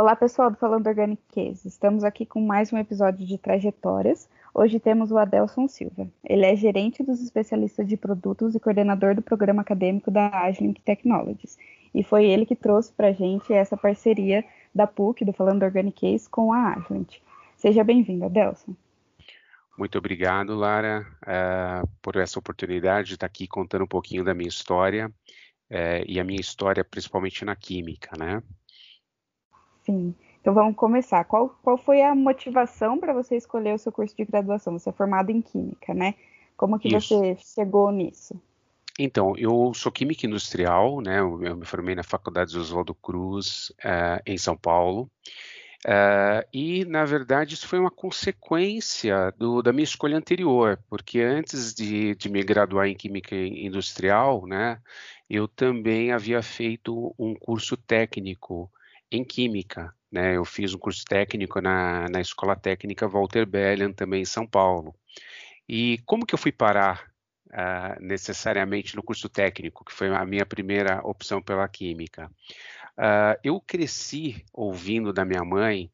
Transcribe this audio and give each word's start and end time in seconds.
Olá, 0.00 0.16
pessoal 0.16 0.50
do 0.50 0.56
Falando 0.56 0.86
Organic 0.86 1.20
Case. 1.28 1.68
Estamos 1.68 2.04
aqui 2.04 2.24
com 2.24 2.40
mais 2.40 2.72
um 2.72 2.78
episódio 2.78 3.26
de 3.26 3.36
Trajetórias. 3.36 4.30
Hoje 4.54 4.80
temos 4.80 5.12
o 5.12 5.18
Adelson 5.18 5.68
Silva. 5.68 6.08
Ele 6.24 6.46
é 6.46 6.56
gerente 6.56 7.02
dos 7.02 7.20
especialistas 7.20 7.86
de 7.86 7.98
produtos 7.98 8.54
e 8.54 8.60
coordenador 8.60 9.14
do 9.14 9.20
programa 9.20 9.60
acadêmico 9.60 10.10
da 10.10 10.28
Aglink 10.28 10.80
Technologies. 10.80 11.58
E 11.94 12.02
foi 12.02 12.24
ele 12.24 12.46
que 12.46 12.56
trouxe 12.56 12.90
para 12.94 13.08
a 13.08 13.12
gente 13.12 13.52
essa 13.52 13.76
parceria 13.76 14.42
da 14.74 14.86
PUC, 14.86 15.22
do 15.22 15.34
Falando 15.34 15.64
Organic 15.64 16.00
Case, 16.00 16.26
com 16.30 16.50
a 16.50 16.72
Aglink. 16.72 17.20
Seja 17.58 17.84
bem-vindo, 17.84 18.24
Adelson. 18.24 18.74
Muito 19.76 19.98
obrigado, 19.98 20.54
Lara, 20.54 21.06
uh, 21.24 21.86
por 22.00 22.16
essa 22.16 22.38
oportunidade 22.38 23.08
de 23.08 23.14
estar 23.16 23.26
aqui 23.26 23.46
contando 23.46 23.84
um 23.84 23.86
pouquinho 23.86 24.24
da 24.24 24.32
minha 24.32 24.48
história 24.48 25.08
uh, 25.08 26.04
e 26.06 26.18
a 26.18 26.24
minha 26.24 26.40
história 26.40 26.82
principalmente 26.82 27.44
na 27.44 27.54
química, 27.54 28.16
né? 28.18 28.42
Sim. 29.90 30.14
Então 30.40 30.54
vamos 30.54 30.76
começar. 30.76 31.24
Qual, 31.24 31.50
qual 31.62 31.76
foi 31.76 32.00
a 32.02 32.14
motivação 32.14 32.98
para 32.98 33.12
você 33.12 33.36
escolher 33.36 33.74
o 33.74 33.78
seu 33.78 33.92
curso 33.92 34.16
de 34.16 34.24
graduação? 34.24 34.78
Você 34.78 34.88
é 34.88 34.92
formado 34.92 35.30
em 35.30 35.42
Química, 35.42 35.92
né? 35.92 36.14
Como 36.56 36.78
que 36.78 36.88
Isso. 36.88 37.08
você 37.08 37.36
chegou 37.36 37.90
nisso? 37.90 38.40
Então, 38.98 39.34
eu 39.36 39.72
sou 39.72 39.90
química 39.90 40.26
industrial, 40.26 41.00
né? 41.00 41.20
Eu, 41.20 41.42
eu 41.42 41.56
me 41.56 41.64
formei 41.64 41.94
na 41.94 42.02
Faculdade 42.02 42.58
Oswaldo 42.58 42.94
Cruz, 42.94 43.72
uh, 43.82 44.20
em 44.26 44.36
São 44.36 44.56
Paulo. 44.56 45.10
Uh, 45.86 46.44
e, 46.52 46.84
na 46.84 47.06
verdade, 47.06 47.54
isso 47.54 47.66
foi 47.66 47.78
uma 47.78 47.90
consequência 47.90 49.32
do, 49.38 49.62
da 49.62 49.72
minha 49.72 49.84
escolha 49.84 50.18
anterior, 50.18 50.78
porque 50.90 51.20
antes 51.20 51.72
de, 51.72 52.14
de, 52.14 52.28
me 52.28 52.42
graduar 52.42 52.88
em 52.88 52.94
Química 52.94 53.34
Industrial, 53.34 54.46
né, 54.46 54.78
eu 55.30 55.48
também 55.48 56.12
havia 56.12 56.42
feito 56.42 57.14
um 57.18 57.34
curso 57.34 57.78
técnico 57.78 58.70
em 59.10 59.24
Química. 59.24 59.94
Né? 60.10 60.36
Eu 60.36 60.44
fiz 60.44 60.74
um 60.74 60.78
curso 60.78 61.04
técnico 61.04 61.60
na, 61.60 62.08
na 62.08 62.20
Escola 62.20 62.56
Técnica 62.56 63.08
Walter 63.08 63.46
Bellion, 63.46 63.92
também 63.92 64.22
em 64.22 64.26
São 64.26 64.46
Paulo. 64.46 64.94
E 65.68 65.98
como 66.04 66.26
que 66.26 66.34
eu 66.34 66.38
fui 66.38 66.52
parar 66.52 67.10
uh, 67.48 68.02
necessariamente 68.02 68.96
no 68.96 69.02
curso 69.02 69.28
técnico, 69.28 69.84
que 69.84 69.92
foi 69.92 70.08
a 70.08 70.24
minha 70.24 70.44
primeira 70.44 71.00
opção 71.06 71.40
pela 71.40 71.68
Química? 71.68 72.30
Uh, 72.98 73.38
eu 73.44 73.60
cresci 73.60 74.44
ouvindo 74.52 75.12
da 75.12 75.24
minha 75.24 75.44
mãe 75.44 75.90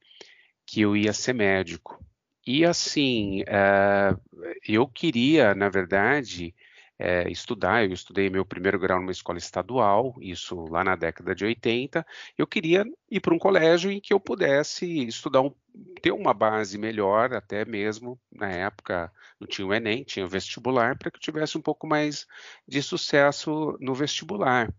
que 0.65 0.81
eu 0.81 0.97
ia 0.97 1.13
ser 1.13 1.35
médico. 1.35 2.03
E 2.47 2.65
assim, 2.65 3.43
uh, 3.43 4.21
eu 4.67 4.87
queria, 4.87 5.55
na 5.55 5.69
verdade, 5.69 6.55
é, 6.99 7.31
estudar. 7.31 7.85
Eu 7.85 7.93
estudei 7.93 8.31
meu 8.31 8.45
primeiro 8.45 8.79
grau 8.79 8.99
numa 8.99 9.13
escola 9.13 9.39
estadual, 9.39 10.15
isso 10.21 10.67
lá 10.67 10.83
na 10.83 10.97
década 10.97 11.35
de 11.35 11.45
80. 11.45 12.07
Eu 12.37 12.47
queria 12.47 12.85
ir 13.11 13.21
para 13.21 13.35
um 13.35 13.39
colégio 13.39 13.91
em 13.91 14.01
que 14.01 14.13
eu 14.13 14.21
pudesse 14.21 15.07
estudar, 15.07 15.43
um, 15.43 15.53
ter 16.01 16.13
uma 16.13 16.33
base 16.33 16.79
melhor, 16.79 17.35
até 17.35 17.65
mesmo 17.65 18.19
na 18.33 18.51
época 18.51 19.13
não 19.39 19.47
tinha 19.47 19.67
o 19.67 19.75
Enem, 19.75 20.05
tinha 20.05 20.25
o 20.25 20.29
vestibular, 20.29 20.97
para 20.99 21.11
que 21.11 21.17
eu 21.17 21.21
tivesse 21.21 21.59
um 21.59 21.63
pouco 21.63 21.87
mais 21.87 22.27
de 22.67 22.83
sucesso 22.83 23.77
no 23.81 23.95
vestibular. 23.95 24.73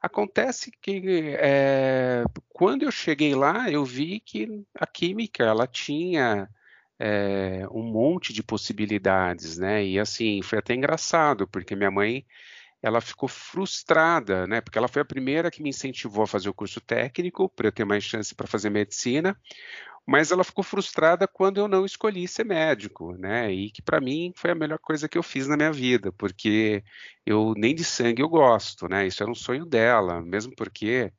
Acontece 0.00 0.70
que 0.80 1.36
é, 1.40 2.22
quando 2.50 2.84
eu 2.84 2.90
cheguei 2.90 3.34
lá, 3.34 3.68
eu 3.68 3.84
vi 3.84 4.20
que 4.20 4.64
a 4.74 4.86
química 4.86 5.42
ela 5.42 5.66
tinha 5.66 6.48
é, 6.98 7.66
um 7.70 7.82
monte 7.82 8.32
de 8.32 8.42
possibilidades, 8.42 9.58
né? 9.58 9.84
E 9.84 9.98
assim, 9.98 10.42
foi 10.42 10.58
até 10.58 10.74
engraçado, 10.74 11.46
porque 11.46 11.76
minha 11.76 11.90
mãe 11.90 12.26
ela 12.82 13.00
ficou 13.00 13.28
frustrada, 13.28 14.46
né? 14.46 14.60
Porque 14.60 14.78
ela 14.78 14.88
foi 14.88 15.02
a 15.02 15.04
primeira 15.04 15.50
que 15.50 15.62
me 15.62 15.70
incentivou 15.70 16.24
a 16.24 16.26
fazer 16.26 16.48
o 16.48 16.54
curso 16.54 16.80
técnico 16.80 17.48
para 17.48 17.68
eu 17.68 17.72
ter 17.72 17.84
mais 17.84 18.04
chance 18.04 18.34
para 18.34 18.46
fazer 18.46 18.70
medicina, 18.70 19.36
mas 20.06 20.30
ela 20.32 20.44
ficou 20.44 20.64
frustrada 20.64 21.28
quando 21.28 21.58
eu 21.58 21.68
não 21.68 21.84
escolhi 21.84 22.26
ser 22.26 22.44
médico, 22.44 23.12
né? 23.18 23.52
E 23.52 23.70
que 23.70 23.82
para 23.82 24.00
mim 24.00 24.32
foi 24.36 24.50
a 24.52 24.54
melhor 24.54 24.78
coisa 24.78 25.08
que 25.08 25.18
eu 25.18 25.22
fiz 25.22 25.46
na 25.46 25.56
minha 25.56 25.72
vida, 25.72 26.12
porque 26.12 26.82
eu 27.26 27.52
nem 27.56 27.74
de 27.74 27.84
sangue 27.84 28.22
eu 28.22 28.28
gosto, 28.28 28.88
né? 28.88 29.06
Isso 29.06 29.22
era 29.22 29.30
um 29.30 29.34
sonho 29.34 29.66
dela, 29.66 30.22
mesmo 30.22 30.54
porque 30.56 31.12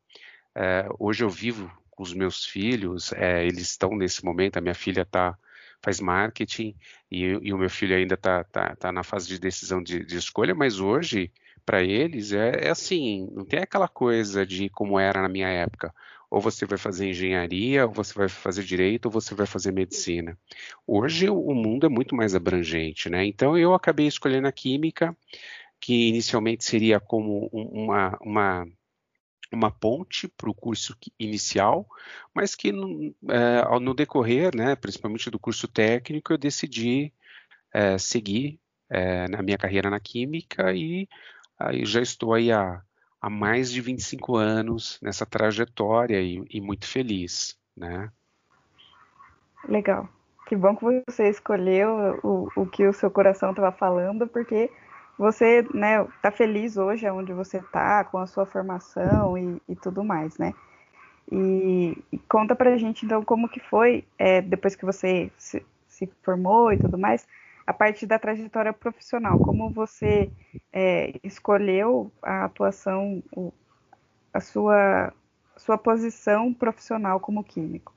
é, 0.55 0.87
hoje 0.97 1.23
eu 1.23 1.29
vivo 1.29 1.71
com 1.91 2.03
os 2.03 2.13
meus 2.13 2.45
filhos, 2.45 3.13
é, 3.13 3.45
eles 3.45 3.69
estão 3.69 3.91
nesse 3.95 4.25
momento, 4.25 4.57
a 4.57 4.61
minha 4.61 4.73
filha 4.73 5.03
está 5.03 5.37
faz 5.81 5.99
marketing 5.99 6.75
e, 7.11 7.23
e 7.41 7.53
o 7.53 7.57
meu 7.57 7.69
filho 7.69 7.95
ainda 7.95 8.15
está 8.15 8.43
tá, 8.43 8.75
tá 8.75 8.91
na 8.91 9.03
fase 9.03 9.27
de 9.27 9.39
decisão 9.39 9.81
de, 9.81 10.03
de 10.05 10.17
escolha, 10.17 10.53
mas 10.53 10.79
hoje, 10.79 11.31
para 11.65 11.83
eles, 11.83 12.33
é, 12.33 12.67
é, 12.67 12.69
assim, 12.69 13.29
não 13.31 13.45
tem 13.45 13.59
aquela 13.59 13.87
coisa 13.87 14.45
de 14.45 14.69
como 14.69 14.99
era 14.99 15.21
na 15.21 15.29
minha 15.29 15.47
época. 15.47 15.93
Ou 16.29 16.39
você 16.39 16.65
vai 16.65 16.77
fazer 16.77 17.09
engenharia, 17.09 17.87
ou 17.87 17.91
você 17.91 18.13
vai 18.13 18.29
fazer 18.29 18.63
direito, 18.63 19.07
ou 19.07 19.11
você 19.11 19.33
vai 19.33 19.47
fazer 19.47 19.71
medicina. 19.71 20.37
Hoje 20.85 21.27
o 21.29 21.53
mundo 21.55 21.87
é 21.87 21.89
muito 21.89 22.15
mais 22.15 22.35
abrangente, 22.35 23.09
né? 23.09 23.25
Então 23.25 23.57
eu 23.57 23.73
acabei 23.73 24.05
escolhendo 24.05 24.47
a 24.47 24.51
química, 24.51 25.15
que 25.79 26.07
inicialmente 26.09 26.63
seria 26.63 26.99
como 26.99 27.49
uma, 27.51 28.17
uma 28.21 28.67
uma 29.51 29.71
ponte 29.71 30.27
para 30.27 30.49
o 30.49 30.53
curso 30.53 30.95
inicial, 31.19 31.87
mas 32.33 32.55
que 32.55 32.71
no, 32.71 33.13
é, 33.29 33.79
no, 33.79 33.93
decorrer, 33.93 34.55
né, 34.55 34.75
principalmente 34.75 35.29
do 35.29 35.39
curso 35.39 35.67
técnico, 35.67 36.33
eu 36.33 36.37
decidi 36.37 37.13
é, 37.73 37.97
seguir 37.97 38.59
é, 38.89 39.27
na 39.27 39.41
minha 39.41 39.57
carreira 39.57 39.89
na 39.89 39.99
química 39.99 40.73
e 40.73 41.07
aí 41.57 41.85
já 41.85 42.01
estou 42.01 42.33
aí 42.33 42.51
há, 42.51 42.81
há 43.21 43.29
mais 43.29 43.71
de 43.71 43.81
25 43.81 44.35
anos 44.35 44.99
nessa 45.01 45.25
trajetória 45.25 46.21
e, 46.21 46.43
e 46.49 46.61
muito 46.61 46.87
feliz, 46.87 47.57
né? 47.75 48.11
Legal. 49.67 50.07
Que 50.47 50.55
bom 50.55 50.75
que 50.75 51.03
você 51.07 51.29
escolheu 51.29 52.19
o, 52.23 52.49
o 52.55 52.65
que 52.65 52.87
o 52.87 52.93
seu 52.93 53.11
coração 53.11 53.51
estava 53.51 53.71
falando, 53.71 54.27
porque 54.27 54.71
você, 55.19 55.67
né, 55.73 56.01
tá 56.21 56.31
feliz 56.31 56.77
hoje 56.77 57.09
onde 57.09 57.33
você 57.33 57.59
tá, 57.61 58.05
com 58.05 58.17
a 58.17 58.25
sua 58.25 58.45
formação 58.45 59.37
e, 59.37 59.61
e 59.67 59.75
tudo 59.75 60.01
mais, 60.01 60.37
né? 60.37 60.53
E, 61.29 62.01
e, 62.09 62.17
conta 62.19 62.55
pra 62.55 62.77
gente, 62.77 63.05
então, 63.05 63.21
como 63.25 63.49
que 63.49 63.59
foi, 63.59 64.05
é, 64.17 64.41
depois 64.41 64.77
que 64.77 64.85
você 64.85 65.29
se, 65.37 65.63
se, 65.89 66.09
formou 66.23 66.71
e 66.71 66.77
tudo 66.77 66.97
mais, 66.97 67.27
a 67.67 67.73
parte 67.73 68.07
da 68.07 68.17
trajetória 68.17 68.71
profissional, 68.71 69.37
como 69.39 69.69
você 69.69 70.31
é, 70.71 71.13
escolheu 71.21 72.09
a 72.23 72.45
atuação, 72.45 73.21
o, 73.35 73.51
a 74.33 74.39
sua, 74.39 75.13
sua 75.57 75.77
posição 75.77 76.53
profissional 76.53 77.19
como 77.19 77.43
químico. 77.43 77.93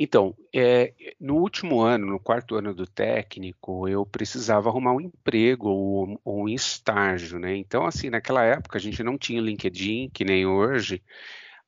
Então, 0.00 0.36
é, 0.54 0.94
no 1.20 1.36
último 1.36 1.80
ano, 1.80 2.06
no 2.06 2.20
quarto 2.20 2.54
ano 2.54 2.72
do 2.72 2.86
técnico, 2.86 3.88
eu 3.88 4.06
precisava 4.06 4.68
arrumar 4.68 4.92
um 4.92 5.00
emprego 5.00 5.68
ou, 5.68 6.20
ou, 6.24 6.44
um 6.44 6.48
estágio, 6.48 7.38
né? 7.38 7.56
Então, 7.56 7.84
assim, 7.84 8.08
naquela 8.08 8.44
época 8.44 8.78
a 8.78 8.80
gente 8.80 9.02
não 9.02 9.18
tinha 9.18 9.40
LinkedIn, 9.40 10.10
que 10.10 10.24
nem 10.24 10.46
hoje. 10.46 11.02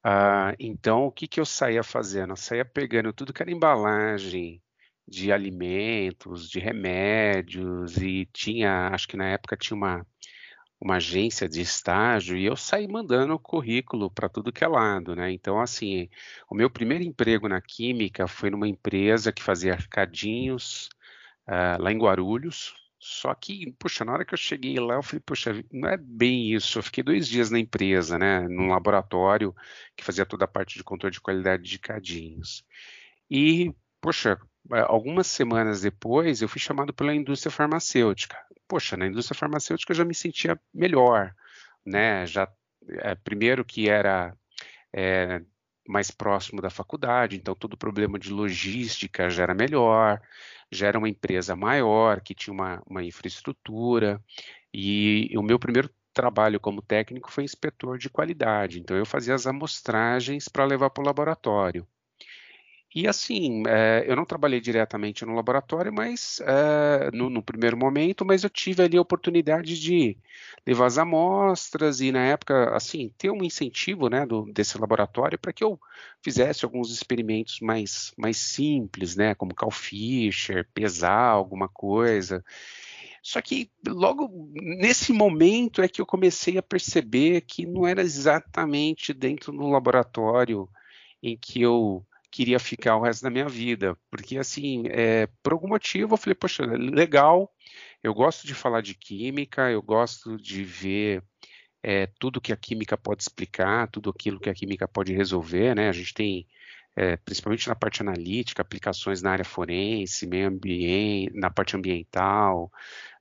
Uh, 0.07 0.55
então, 0.59 1.07
o 1.07 1.13
que, 1.13 1.27
que 1.29 1.41
eu 1.41 1.47
saía 1.47 1.83
fazendo? 1.83 2.33
Eu 2.33 2.37
saía 2.37 2.65
pegando 2.65 3.13
tudo 3.13 3.33
que 3.33 3.43
era 3.43 3.51
embalagem 3.51 4.63
de 5.07 5.33
alimentos, 5.33 6.49
de 6.49 6.61
remédios, 6.61 7.97
e 7.99 8.27
tinha, 8.33 8.89
acho 8.89 9.09
que 9.09 9.17
na 9.17 9.29
época 9.29 9.57
tinha 9.57 9.77
uma 9.77 10.07
uma 10.81 10.97
agência 10.97 11.49
de 11.49 11.61
estágio 11.61 12.37
e 12.37 12.47
eu 12.47 12.57
saí 12.57 12.89
mandando 12.89 13.39
currículo 13.39 14.11
para 14.11 14.29
tudo 14.29 14.53
que 14.53 14.65
é 14.65 14.69
lado, 14.69 15.15
né? 15.15 15.31
Então, 15.31 15.61
assim, 15.61 16.09
o 16.49 16.55
meu 16.55 16.71
primeiro 16.71 17.05
emprego 17.05 17.49
na 17.49 17.61
química 17.61 18.27
foi 18.27 18.51
numa 18.51 18.67
empresa 18.67 19.31
que 19.33 19.43
fazia 19.43 19.75
arcadinhos 19.75 20.89
uh, 21.47 21.81
lá 21.83 21.93
em 21.93 21.99
Guarulhos. 21.99 22.75
Só 22.99 23.35
que, 23.35 23.73
puxa, 23.79 24.05
na 24.05 24.13
hora 24.13 24.25
que 24.25 24.35
eu 24.35 24.39
cheguei 24.39 24.79
lá, 24.79 24.95
eu 24.95 25.03
falei, 25.03 25.21
puxa, 25.21 25.53
não 25.73 25.89
é 25.89 25.97
bem 25.99 26.53
isso. 26.55 26.79
Eu 26.79 26.83
fiquei 26.83 27.03
dois 27.05 27.29
dias 27.29 27.51
na 27.51 27.59
empresa, 27.59 28.19
né? 28.19 28.41
Num 28.49 28.69
laboratório 28.69 29.55
que 29.97 30.05
fazia 30.05 30.27
toda 30.27 30.45
a 30.45 30.49
parte 30.49 30.77
de 30.77 30.85
controle 30.85 31.13
de 31.13 31.21
qualidade 31.21 31.63
de 31.63 31.79
cadinhos. 31.79 32.65
E, 33.31 33.75
poxa, 34.01 34.39
algumas 34.87 35.27
semanas 35.27 35.83
depois, 35.83 36.43
eu 36.43 36.49
fui 36.49 36.61
chamado 36.61 36.93
pela 36.93 37.15
indústria 37.15 37.51
farmacêutica 37.51 38.37
poxa, 38.71 38.97
na 38.97 39.09
indústria 39.09 39.37
farmacêutica 39.37 39.91
eu 39.93 39.97
já 39.97 40.05
me 40.05 40.15
sentia 40.15 40.61
melhor, 40.73 41.35
né? 41.85 42.25
Já 42.27 42.49
é, 43.01 43.17
primeiro 43.17 43.65
que 43.65 43.89
era 43.89 44.37
é, 44.95 45.43
mais 45.89 46.11
próximo 46.13 46.63
da 46.63 46.71
faculdade, 46.71 47.37
então 47.37 47.55
todo 47.55 47.75
o 47.75 47.77
problema 47.77 48.17
de 48.19 48.31
logística 48.31 49.29
já 49.29 49.43
era 49.43 49.55
melhor, 49.55 50.21
já 50.71 50.87
era 50.87 50.99
uma 50.99 51.09
empresa 51.09 51.57
maior 51.57 52.21
que 52.21 52.35
tinha 52.35 52.55
uma, 52.55 52.83
uma 52.87 53.03
infraestrutura 53.03 54.23
e 54.73 55.33
o 55.37 55.43
meu 55.43 55.59
primeiro 55.59 55.91
trabalho 56.13 56.61
como 56.61 56.83
técnico 56.83 57.33
foi 57.33 57.45
inspetor 57.45 57.99
de 57.99 58.09
qualidade, 58.09 58.79
então 58.81 58.97
eu 58.97 59.07
fazia 59.07 59.35
as 59.35 59.47
amostragens 59.49 60.49
para 60.49 60.65
levar 60.65 60.91
para 60.91 61.03
o 61.03 61.07
laboratório. 61.07 61.87
E 62.93 63.07
assim, 63.07 63.63
é, 63.69 64.05
eu 64.07 64.17
não 64.17 64.25
trabalhei 64.25 64.61
diretamente 64.61 65.25
no 65.25 65.35
laboratório, 65.35 65.93
mas 65.93 66.41
é, 66.41 67.11
no, 67.13 67.31
no, 67.31 67.41
primeiro 67.41 67.77
momento, 67.77 68.25
mas 68.25 68.43
eu 68.43 68.51
tive 68.51 68.83
ali 68.83 68.97
a 68.97 69.01
oportunidade 69.01 69.79
de 69.79 70.19
levar 70.67 70.87
as 70.87 70.99
amostras 70.99 72.01
e 72.01 72.11
na 72.11 72.25
época, 72.25 72.75
assim, 72.75 73.13
ter 73.17 73.31
um 73.31 73.45
incentivo, 73.45 74.09
né, 74.09 74.27
do, 74.27 74.45
desse 74.53 74.77
laboratório 74.77 75.39
para 75.39 75.53
que 75.53 75.63
eu 75.63 75.81
fizesse 76.21 76.65
alguns 76.65 76.91
experimentos 76.91 77.61
mais, 77.61 78.13
mais 78.19 78.39
simples, 78.39 79.15
né, 79.15 79.37
como 79.37 79.55
Cal 79.55 79.71
Fisher, 79.71 80.69
pesar 80.75 81.31
alguma 81.31 81.69
coisa. 81.69 82.45
Só 83.23 83.41
que 83.41 83.71
logo 83.87 84.51
nesse 84.53 85.13
momento 85.13 85.81
é 85.81 85.89
que 85.89 86.01
eu 86.01 86.07
comecei 86.07 86.59
a 86.59 86.63
perceber 86.63 87.43
que 87.43 87.67
não 87.67 87.87
era 87.87 88.03
exatamente 88.03 89.13
dentro 89.13 89.53
do 89.53 89.69
laboratório 89.69 90.69
em 91.23 91.37
que 91.37 91.61
eu 91.63 92.05
queria 92.31 92.59
ficar 92.59 92.97
o 92.97 93.03
resto 93.03 93.23
da 93.23 93.31
minha 93.31 93.49
vida, 93.49 93.97
porque 94.11 94.39
assim, 94.39 94.85
é, 94.89 95.27
por 95.43 95.53
algum 95.53 95.69
motivo 95.69 96.15
eu 96.15 96.19
falei, 96.19 96.35
poxa, 96.35 96.65
legal, 96.65 97.53
eu 98.03 98.15
gosto 98.15 98.47
de 98.47 98.55
falar 98.55 98.81
de 98.83 98.95
química, 98.95 99.71
eu 99.71 99.83
gosto 99.83 100.37
de 100.37 100.65
ver 100.65 101.23
é, 101.83 102.07
tudo 102.19 102.41
que 102.41 102.53
a 102.53 102.57
química 102.57 102.97
pode 102.97 103.23
explicar, 103.23 103.89
tudo 103.89 104.11
aquilo 104.11 104.41
que 104.41 104.51
a 104.51 104.55
química 104.55 104.87
pode 104.87 105.13
resolver, 105.13 105.75
né? 105.75 105.89
A 105.89 105.93
gente 105.93 106.15
tem, 106.15 106.47
é, 106.97 107.17
principalmente 107.17 107.69
na 107.69 107.75
parte 107.75 108.03
analítica, 108.03 108.63
aplicações 108.63 109.23
na 109.23 109.33
área 109.33 109.45
forense, 109.45 110.27
meio 110.27 110.49
ambiente, 110.49 111.35
na 111.35 111.51
parte 111.51 111.77
ambiental, 111.77 112.71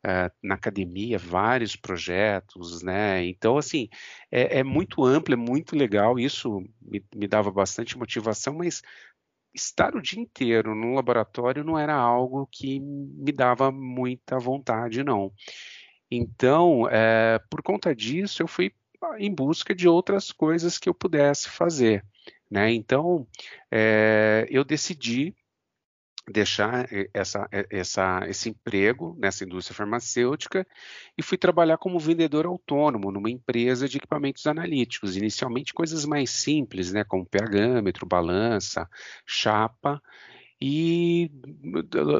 é, 0.05 0.31
na 0.41 0.55
academia, 0.55 1.17
vários 1.17 1.75
projetos, 1.75 2.81
né? 2.81 3.25
Então, 3.25 3.57
assim, 3.57 3.89
é, 4.31 4.59
é 4.59 4.63
muito 4.63 5.03
amplo, 5.03 5.33
é 5.33 5.37
muito 5.37 5.75
legal, 5.75 6.19
isso 6.19 6.61
me, 6.81 7.03
me 7.15 7.27
dava 7.27 7.51
bastante 7.51 7.97
motivação, 7.97 8.53
mas 8.55 8.81
estar 9.53 9.95
o 9.95 10.01
dia 10.01 10.21
inteiro 10.21 10.75
no 10.75 10.93
laboratório 10.93 11.63
não 11.63 11.77
era 11.77 11.93
algo 11.93 12.47
que 12.51 12.79
me 12.79 13.31
dava 13.31 13.71
muita 13.71 14.37
vontade, 14.39 15.03
não. 15.03 15.33
Então, 16.09 16.87
é, 16.89 17.39
por 17.49 17.61
conta 17.61 17.95
disso, 17.95 18.41
eu 18.41 18.47
fui 18.47 18.71
em 19.17 19.33
busca 19.33 19.73
de 19.73 19.87
outras 19.87 20.31
coisas 20.31 20.77
que 20.77 20.89
eu 20.89 20.93
pudesse 20.93 21.49
fazer. 21.49 22.03
Né? 22.49 22.73
Então, 22.73 23.27
é, 23.71 24.47
eu 24.49 24.63
decidi 24.63 25.35
deixar 26.29 26.87
essa, 27.13 27.47
essa, 27.69 28.21
esse 28.27 28.49
emprego 28.49 29.15
nessa 29.19 29.43
indústria 29.43 29.75
farmacêutica 29.75 30.65
e 31.17 31.23
fui 31.23 31.37
trabalhar 31.37 31.77
como 31.77 31.99
vendedor 31.99 32.45
autônomo 32.45 33.11
numa 33.11 33.29
empresa 33.29 33.87
de 33.87 33.97
equipamentos 33.97 34.45
analíticos, 34.45 35.17
inicialmente 35.17 35.73
coisas 35.73 36.05
mais 36.05 36.29
simples, 36.29 36.91
né, 36.91 37.03
como 37.03 37.25
pergâmetro, 37.25 38.05
balança, 38.05 38.87
chapa, 39.25 40.01
e 40.61 41.31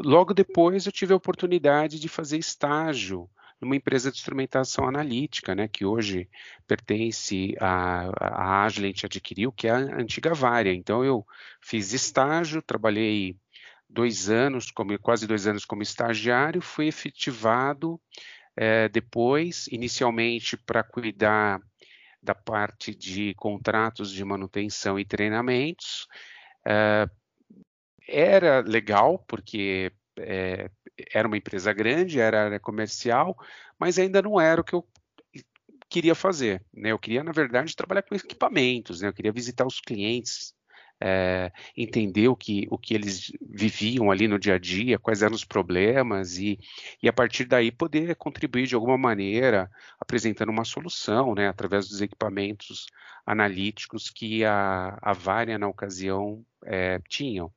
logo 0.05 0.33
depois 0.33 0.85
eu 0.85 0.91
tive 0.91 1.13
a 1.13 1.17
oportunidade 1.17 1.99
de 1.99 2.07
fazer 2.07 2.37
estágio 2.37 3.29
numa 3.59 3.75
empresa 3.75 4.09
de 4.09 4.17
instrumentação 4.17 4.87
analítica, 4.87 5.53
né, 5.53 5.67
que 5.67 5.83
hoje 5.83 6.29
pertence 6.65 7.55
à, 7.59 8.09
à 8.21 8.63
Agilent 8.63 9.03
adquiriu, 9.03 9.51
que 9.51 9.67
é 9.67 9.71
a 9.71 9.77
antiga 9.77 10.33
Varia. 10.33 10.73
Então 10.73 11.03
eu 11.03 11.25
fiz 11.59 11.91
estágio, 11.91 12.61
trabalhei 12.61 13.35
dois 13.89 14.29
anos, 14.29 14.69
como, 14.71 14.97
quase 14.99 15.25
dois 15.25 15.47
anos 15.47 15.65
como 15.65 15.81
estagiário, 15.81 16.61
fui 16.61 16.87
efetivado 16.87 17.99
é, 18.55 18.87
depois, 18.89 19.67
inicialmente 19.67 20.55
para 20.57 20.83
cuidar 20.83 21.61
da 22.21 22.35
parte 22.35 22.93
de 22.93 23.33
contratos 23.35 24.11
de 24.11 24.23
manutenção 24.23 24.99
e 24.99 25.05
treinamentos. 25.05 26.07
É, 26.65 27.07
era 28.07 28.61
legal, 28.61 29.23
porque 29.27 29.91
é, 30.17 30.69
era 31.13 31.27
uma 31.27 31.37
empresa 31.37 31.71
grande, 31.73 32.19
era 32.19 32.45
área 32.45 32.59
comercial, 32.59 33.37
mas 33.79 33.97
ainda 33.97 34.21
não 34.21 34.39
era 34.39 34.61
o 34.61 34.63
que 34.63 34.73
eu 34.73 34.85
queria 35.89 36.13
fazer. 36.13 36.63
Né? 36.73 36.91
Eu 36.91 36.99
queria, 36.99 37.23
na 37.23 37.31
verdade, 37.31 37.75
trabalhar 37.75 38.03
com 38.03 38.15
equipamentos, 38.15 39.01
né? 39.01 39.07
eu 39.07 39.13
queria 39.13 39.31
visitar 39.31 39.65
os 39.65 39.79
clientes 39.79 40.53
é, 41.01 41.51
entender 41.75 42.27
o 42.27 42.35
que, 42.35 42.67
o 42.69 42.77
que 42.77 42.93
eles 42.93 43.31
viviam 43.41 44.11
ali 44.11 44.27
no 44.27 44.39
dia 44.39 44.55
a 44.55 44.59
dia, 44.59 44.99
quais 44.99 45.21
eram 45.21 45.35
os 45.35 45.45
problemas 45.45 46.37
e, 46.37 46.59
e 47.01 47.07
a 47.07 47.13
partir 47.13 47.45
daí 47.45 47.71
poder 47.71 48.15
contribuir 48.15 48.67
de 48.67 48.75
alguma 48.75 48.97
maneira 48.97 49.69
apresentando 49.99 50.49
uma 50.49 50.65
solução, 50.65 51.33
né, 51.33 51.47
através 51.47 51.87
dos 51.87 52.01
equipamentos 52.01 52.87
analíticos 53.25 54.09
que 54.09 54.43
a, 54.43 54.97
a 55.01 55.13
Varia 55.13 55.57
na 55.57 55.67
ocasião 55.67 56.43
é, 56.65 56.99
tinham. 57.07 57.51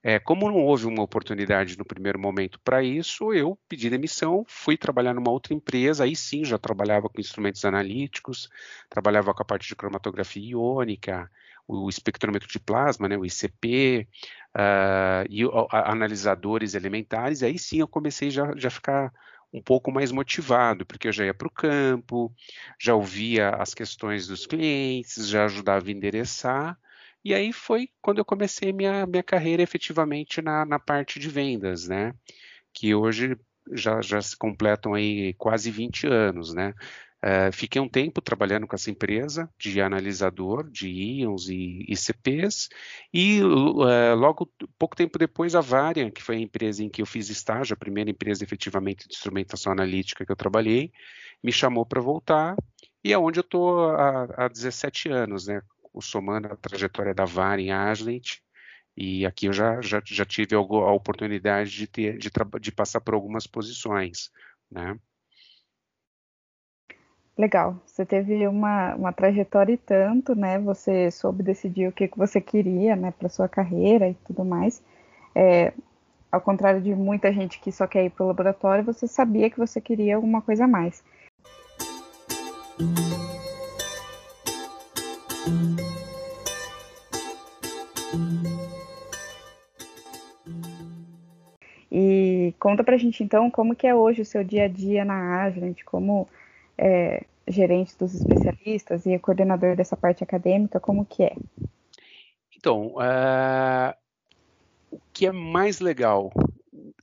É, 0.00 0.18
como 0.20 0.48
não 0.48 0.58
houve 0.58 0.86
uma 0.86 1.02
oportunidade 1.02 1.76
no 1.76 1.84
primeiro 1.84 2.20
momento 2.20 2.60
para 2.60 2.82
isso, 2.82 3.32
eu 3.32 3.58
pedi 3.68 3.90
demissão, 3.90 4.44
fui 4.46 4.76
trabalhar 4.76 5.12
numa 5.12 5.30
outra 5.30 5.52
empresa, 5.52 6.04
aí 6.04 6.14
sim 6.14 6.44
já 6.44 6.56
trabalhava 6.56 7.08
com 7.08 7.20
instrumentos 7.20 7.64
analíticos, 7.64 8.48
trabalhava 8.88 9.34
com 9.34 9.42
a 9.42 9.44
parte 9.44 9.66
de 9.66 9.74
cromatografia 9.74 10.50
iônica, 10.50 11.28
o 11.68 11.88
espectrômetro 11.88 12.48
de 12.48 12.58
plasma, 12.58 13.08
né, 13.08 13.16
o 13.16 13.26
ICP, 13.26 14.08
uh, 14.56 14.58
ah, 14.58 15.24
e 15.28 15.42
analisadores 15.70 16.74
elementares, 16.74 17.42
aí 17.42 17.58
sim 17.58 17.80
eu 17.80 17.86
comecei 17.86 18.30
já, 18.30 18.52
já 18.56 18.70
ficar 18.70 19.12
um 19.52 19.62
pouco 19.62 19.92
mais 19.92 20.10
motivado, 20.10 20.84
porque 20.86 21.08
eu 21.08 21.12
já 21.12 21.24
ia 21.24 21.34
para 21.34 21.48
o 21.48 21.50
campo, 21.50 22.34
já 22.80 22.94
ouvia 22.94 23.50
as 23.50 23.74
questões 23.74 24.26
dos 24.26 24.46
clientes, 24.46 25.28
já 25.28 25.44
ajudava 25.44 25.86
a 25.86 25.90
endereçar, 25.90 26.78
e 27.24 27.34
aí 27.34 27.52
foi 27.52 27.90
quando 28.00 28.18
eu 28.18 28.24
comecei 28.24 28.72
minha, 28.72 29.06
minha 29.06 29.22
carreira 29.22 29.62
efetivamente 29.62 30.40
na, 30.40 30.64
na 30.64 30.78
parte 30.78 31.18
de 31.18 31.28
vendas, 31.28 31.86
né? 31.88 32.14
Que 32.72 32.94
hoje 32.94 33.36
já, 33.72 34.00
já 34.00 34.20
se 34.22 34.36
completam 34.36 34.94
aí 34.94 35.34
quase 35.34 35.70
20 35.70 36.06
anos, 36.06 36.54
né? 36.54 36.74
Uh, 37.24 37.50
fiquei 37.52 37.80
um 37.80 37.88
tempo 37.88 38.22
trabalhando 38.22 38.64
com 38.64 38.76
essa 38.76 38.92
empresa 38.92 39.50
de 39.58 39.80
analisador 39.80 40.70
de 40.70 40.88
íons 40.88 41.48
e 41.48 41.84
ICPs 41.88 42.68
e 43.12 43.42
uh, 43.42 44.14
logo 44.14 44.48
pouco 44.78 44.94
tempo 44.94 45.18
depois 45.18 45.56
a 45.56 45.60
Varian, 45.60 46.12
que 46.12 46.22
foi 46.22 46.36
a 46.36 46.40
empresa 46.40 46.80
em 46.80 46.88
que 46.88 47.02
eu 47.02 47.06
fiz 47.06 47.28
estágio, 47.28 47.74
a 47.74 47.76
primeira 47.76 48.08
empresa 48.08 48.44
efetivamente 48.44 49.08
de 49.08 49.14
instrumentação 49.14 49.72
analítica 49.72 50.24
que 50.24 50.30
eu 50.30 50.36
trabalhei, 50.36 50.92
me 51.42 51.50
chamou 51.50 51.84
para 51.84 52.00
voltar 52.00 52.56
e 53.02 53.12
é 53.12 53.18
onde 53.18 53.40
eu 53.40 53.44
estou 53.44 53.90
há, 53.90 54.44
há 54.44 54.48
17 54.48 55.08
anos, 55.08 55.48
né, 55.48 55.60
somando 56.00 56.46
a 56.46 56.56
trajetória 56.56 57.12
da 57.12 57.24
Varian 57.24 57.64
em 57.64 57.72
Agilent 57.72 58.36
e 58.96 59.26
aqui 59.26 59.46
eu 59.46 59.52
já, 59.52 59.80
já, 59.80 60.00
já 60.04 60.24
tive 60.24 60.54
a 60.54 60.60
oportunidade 60.60 61.70
de, 61.72 61.86
ter, 61.88 62.16
de, 62.16 62.30
de 62.60 62.72
passar 62.72 63.00
por 63.00 63.14
algumas 63.14 63.44
posições, 63.44 64.30
né. 64.70 64.96
Legal, 67.38 67.76
você 67.86 68.04
teve 68.04 68.48
uma, 68.48 68.96
uma 68.96 69.12
trajetória 69.12 69.72
e 69.72 69.76
tanto, 69.76 70.34
né? 70.34 70.58
Você 70.58 71.08
soube 71.08 71.40
decidir 71.40 71.86
o 71.86 71.92
que, 71.92 72.08
que 72.08 72.18
você 72.18 72.40
queria, 72.40 72.96
né, 72.96 73.12
para 73.16 73.28
sua 73.28 73.48
carreira 73.48 74.08
e 74.08 74.14
tudo 74.26 74.44
mais. 74.44 74.82
É, 75.36 75.72
ao 76.32 76.40
contrário 76.40 76.80
de 76.80 76.92
muita 76.96 77.32
gente 77.32 77.60
que 77.60 77.70
só 77.70 77.86
quer 77.86 78.04
ir 78.04 78.10
para 78.10 78.24
o 78.24 78.26
laboratório, 78.26 78.84
você 78.84 79.06
sabia 79.06 79.48
que 79.48 79.56
você 79.56 79.80
queria 79.80 80.16
alguma 80.16 80.42
coisa 80.42 80.64
a 80.64 80.66
mais. 80.66 81.04
E 91.90 92.52
conta 92.58 92.82
pra 92.82 92.96
gente 92.96 93.22
então 93.22 93.48
como 93.48 93.76
que 93.76 93.86
é 93.86 93.94
hoje 93.94 94.22
o 94.22 94.26
seu 94.26 94.42
dia 94.42 94.64
a 94.64 94.68
dia 94.68 95.04
na 95.04 95.44
Agilent, 95.44 95.84
como 95.84 96.26
é, 96.78 97.24
gerente 97.50 97.96
dos 97.98 98.14
especialistas 98.14 99.06
e 99.06 99.18
coordenador 99.18 99.76
dessa 99.76 99.96
parte 99.96 100.22
acadêmica, 100.22 100.78
como 100.78 101.04
que 101.04 101.24
é? 101.24 101.36
Então, 102.56 102.94
uh, 102.96 103.94
o 104.90 105.00
que 105.12 105.26
é 105.26 105.32
mais 105.32 105.80
legal? 105.80 106.32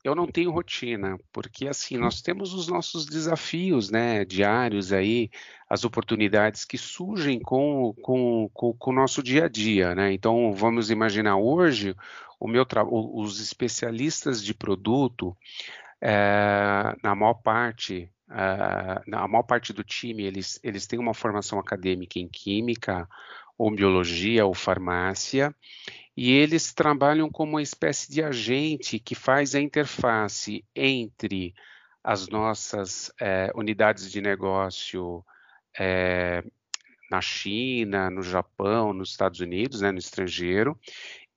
Eu 0.04 0.14
não 0.14 0.28
tenho 0.28 0.52
rotina, 0.52 1.18
porque 1.32 1.68
assim, 1.68 1.98
nós 1.98 2.22
temos 2.22 2.54
os 2.54 2.68
nossos 2.68 3.06
desafios 3.06 3.90
né, 3.90 4.24
diários 4.24 4.94
aí, 4.94 5.32
as 5.68 5.84
oportunidades 5.84 6.64
que 6.64 6.78
surgem 6.78 7.40
com, 7.40 7.94
com, 8.02 8.50
com, 8.54 8.74
com 8.74 8.92
o 8.92 8.94
nosso 8.94 9.24
dia 9.24 9.46
a 9.46 9.50
dia. 9.50 9.96
Né? 9.96 10.14
Então, 10.14 10.54
vamos 10.54 10.92
imaginar 10.92 11.38
hoje, 11.38 11.96
o 12.40 12.48
meu 12.48 12.66
os 12.92 13.40
especialistas 13.40 14.44
de 14.44 14.54
produto, 14.54 15.36
é, 16.00 16.96
na 17.02 17.16
maior 17.16 17.36
parte, 17.36 18.12
Uh, 18.28 19.16
a 19.16 19.28
maior 19.28 19.44
parte 19.44 19.72
do 19.72 19.84
time 19.84 20.24
eles, 20.24 20.60
eles 20.64 20.88
têm 20.88 20.98
uma 20.98 21.14
formação 21.14 21.60
acadêmica 21.60 22.20
em 22.20 22.28
química, 22.28 23.08
ou 23.58 23.74
biologia, 23.74 24.46
ou 24.46 24.54
farmácia, 24.54 25.56
e 26.16 26.32
eles 26.32 26.74
trabalham 26.74 27.30
como 27.30 27.54
uma 27.54 27.62
espécie 27.62 28.12
de 28.12 28.24
agente 28.24 29.00
que 29.00 29.16
faz 29.16 29.56
a 29.56 29.62
interface 29.62 30.64
entre 30.76 31.54
as 32.04 32.28
nossas 32.28 33.12
eh, 33.20 33.52
unidades 33.56 34.12
de 34.12 34.22
negócio 34.22 35.26
eh, 35.78 36.44
na 37.10 37.22
China, 37.22 38.10
no 38.10 38.22
Japão, 38.22 38.94
nos 38.94 39.10
Estados 39.10 39.40
Unidos, 39.40 39.82
né, 39.82 39.92
no 39.92 39.98
estrangeiro, 39.98 40.80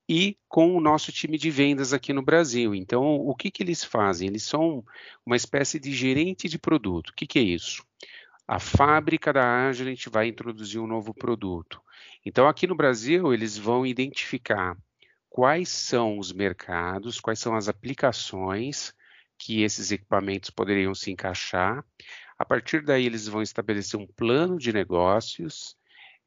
e 0.09 0.39
com 0.49 0.75
o 0.75 0.81
nosso 0.81 1.13
time 1.13 1.37
de 1.37 1.51
vendas 1.51 1.93
aqui 1.93 2.13
no 2.13 2.23
Brasil. 2.23 2.75
Então, 2.75 3.05
o 3.05 3.35
que, 3.35 3.51
que 3.51 3.63
eles 3.63 3.85
fazem? 3.85 4.29
Eles 4.29 4.43
são 4.43 4.83
uma 5.27 5.37
espécie 5.37 5.79
de 5.79 5.93
gerente 5.93 6.49
de 6.49 6.59
produto. 6.59 7.11
O 7.11 7.15
que, 7.15 7.27
que 7.27 7.39
é 7.39 7.43
isso? 7.43 7.85
A 8.47 8.59
fábrica 8.59 9.33
da 9.33 9.69
Agilent 9.69 10.07
vai 10.09 10.29
introduzir 10.29 10.81
um 10.81 10.87
novo 10.87 11.13
produto. 11.13 11.83
Então, 12.25 12.49
aqui 12.49 12.67
no 12.67 12.75
Brasil, 12.75 13.35
eles 13.35 13.59
vão 13.59 13.85
identificar 13.85 14.75
quais 15.29 15.69
são 15.69 16.19
os 16.19 16.33
mercados, 16.33 17.21
quais 17.21 17.39
são 17.39 17.55
as 17.55 17.69
aplicações 17.69 18.95
que 19.39 19.63
esses 19.63 19.93
equipamentos 19.93 20.49
poderiam 20.49 20.95
se 20.95 21.11
encaixar. 21.11 21.85
A 22.39 22.45
partir 22.45 22.83
daí, 22.83 23.05
eles 23.05 23.29
vão 23.29 23.43
estabelecer 23.43 24.01
um 24.01 24.07
plano 24.07 24.59
de 24.59 24.73
negócios, 24.73 25.77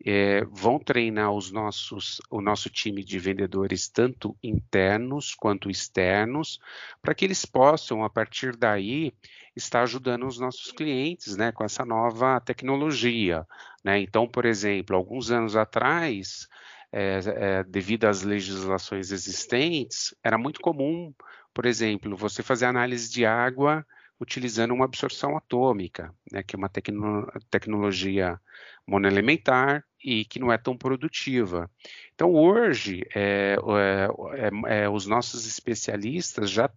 é, 0.05 0.43
vão 0.45 0.79
treinar 0.79 1.31
os 1.31 1.51
nossos, 1.51 2.21
o 2.29 2.41
nosso 2.41 2.69
time 2.69 3.03
de 3.03 3.19
vendedores, 3.19 3.87
tanto 3.87 4.35
internos 4.41 5.35
quanto 5.35 5.69
externos, 5.69 6.59
para 7.01 7.13
que 7.13 7.25
eles 7.25 7.45
possam, 7.45 8.03
a 8.03 8.09
partir 8.09 8.55
daí, 8.55 9.13
estar 9.55 9.83
ajudando 9.83 10.25
os 10.25 10.39
nossos 10.39 10.71
clientes 10.71 11.35
né, 11.35 11.51
com 11.51 11.63
essa 11.63 11.85
nova 11.85 12.39
tecnologia. 12.39 13.45
Né? 13.83 13.99
Então, 13.99 14.27
por 14.27 14.45
exemplo, 14.45 14.95
alguns 14.95 15.29
anos 15.31 15.55
atrás, 15.55 16.47
é, 16.91 17.19
é, 17.25 17.63
devido 17.63 18.05
às 18.05 18.23
legislações 18.23 19.11
existentes, 19.11 20.15
era 20.23 20.37
muito 20.37 20.61
comum, 20.61 21.13
por 21.53 21.65
exemplo, 21.65 22.15
você 22.15 22.41
fazer 22.41 22.65
análise 22.65 23.11
de 23.11 23.25
água 23.25 23.85
utilizando 24.21 24.71
uma 24.71 24.85
absorção 24.85 25.35
atômica, 25.35 26.13
né, 26.31 26.43
que 26.43 26.55
é 26.55 26.57
uma 26.57 26.69
tecno 26.69 27.27
tecnologia 27.49 28.39
monoelementar 28.85 29.83
e 30.03 30.25
que 30.25 30.39
não 30.39 30.51
é 30.51 30.59
tão 30.59 30.77
produtiva. 30.77 31.69
Então, 32.13 32.31
hoje, 32.31 33.03
é, 33.15 33.55
é, 33.55 34.73
é, 34.75 34.83
é 34.83 34.89
os 34.89 35.07
nossos 35.07 35.47
especialistas 35.47 36.51
já 36.51 36.69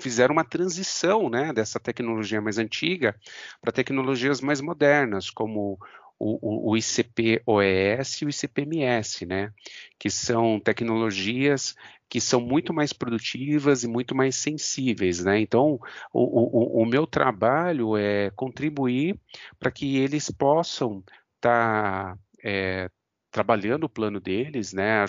fizeram 0.00 0.34
uma 0.34 0.44
transição 0.44 1.30
né, 1.30 1.52
dessa 1.54 1.80
tecnologia 1.80 2.40
mais 2.40 2.58
antiga 2.58 3.18
para 3.62 3.72
tecnologias 3.72 4.42
mais 4.42 4.60
modernas, 4.60 5.30
como 5.30 5.78
o, 6.20 6.72
o, 6.72 6.76
ICP-OES 6.76 8.20
e 8.20 8.24
o 8.26 8.28
ICP-MS, 8.28 9.24
né, 9.24 9.52
que 9.98 10.10
são 10.10 10.60
tecnologias 10.60 11.74
que 12.10 12.20
são 12.20 12.40
muito 12.40 12.74
mais 12.74 12.92
produtivas 12.92 13.84
e 13.84 13.88
muito 13.88 14.14
mais 14.14 14.34
sensíveis, 14.34 15.24
né? 15.24 15.38
Então, 15.38 15.78
o, 16.12 16.80
o, 16.80 16.82
o 16.82 16.84
meu 16.86 17.06
trabalho 17.06 17.96
é 17.96 18.30
contribuir 18.32 19.16
para 19.60 19.70
que 19.70 19.96
eles 19.96 20.28
possam 20.28 21.04
estar 21.36 22.16
tá, 22.16 22.18
é, 22.42 22.90
trabalhando 23.30 23.84
o 23.84 23.88
plano 23.88 24.20
deles, 24.20 24.72
né, 24.72 25.04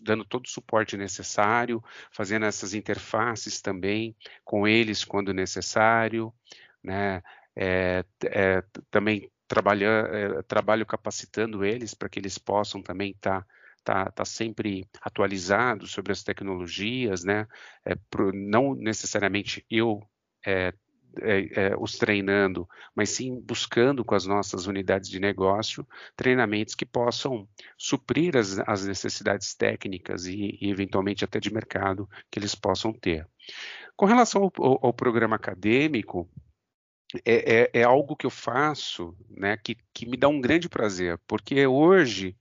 dando 0.00 0.24
todo 0.24 0.46
o 0.46 0.48
suporte 0.48 0.96
necessário, 0.96 1.82
fazendo 2.12 2.46
essas 2.46 2.72
interfaces 2.72 3.60
também 3.60 4.16
com 4.44 4.66
eles 4.66 5.04
quando 5.04 5.34
necessário, 5.34 6.32
né, 6.82 7.20
é, 7.56 8.04
é, 8.26 8.62
também 8.90 9.28
trabalha, 9.54 9.86
é, 9.86 10.42
trabalho 10.42 10.84
capacitando 10.84 11.64
eles 11.64 11.94
para 11.94 12.08
que 12.08 12.18
eles 12.18 12.38
possam 12.38 12.82
também 12.82 13.12
estar 13.12 13.46
tá, 13.84 14.04
tá, 14.06 14.10
tá 14.10 14.24
sempre 14.24 14.88
atualizados 15.00 15.92
sobre 15.92 16.10
as 16.12 16.24
tecnologias, 16.24 17.22
né? 17.22 17.46
É, 17.84 17.94
pro, 18.10 18.32
não 18.32 18.74
necessariamente 18.74 19.64
eu 19.70 20.02
é, 20.44 20.74
é, 21.20 21.68
é, 21.68 21.76
os 21.78 21.92
treinando, 21.92 22.68
mas 22.96 23.10
sim 23.10 23.40
buscando 23.40 24.04
com 24.04 24.16
as 24.16 24.26
nossas 24.26 24.66
unidades 24.66 25.08
de 25.08 25.20
negócio 25.20 25.86
treinamentos 26.16 26.74
que 26.74 26.84
possam 26.84 27.48
suprir 27.78 28.36
as, 28.36 28.58
as 28.58 28.84
necessidades 28.84 29.54
técnicas 29.54 30.26
e, 30.26 30.58
e, 30.60 30.68
eventualmente 30.68 31.24
até 31.24 31.38
de 31.38 31.54
mercado 31.54 32.08
que 32.28 32.40
eles 32.40 32.56
possam 32.56 32.92
ter. 32.92 33.28
Com 33.96 34.06
relação 34.06 34.42
ao, 34.42 34.52
ao, 34.58 34.86
ao 34.86 34.92
programa 34.92 35.36
acadêmico, 35.36 36.28
é, 37.24 37.62
é, 37.62 37.70
é, 37.80 37.82
algo 37.82 38.16
que 38.16 38.26
eu 38.26 38.30
faço 38.30 39.16
né, 39.30 39.56
que, 39.56 39.76
que 39.92 40.06
me 40.06 40.16
dá 40.16 40.28
um 40.28 40.40
grande 40.40 40.68
prazer, 40.68 41.18
porque 41.26 41.66
hoje, 41.66 42.36